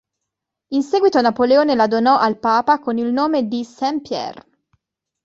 In 0.69 0.81
seguito 0.81 1.21
Napoleone 1.21 1.75
la 1.75 1.85
donò 1.85 2.17
al 2.17 2.39
Papa 2.39 2.79
con 2.79 2.97
il 2.97 3.11
nome 3.11 3.47
di 3.47 3.63
"Saint 3.63 4.01
Pierre". 4.01 4.43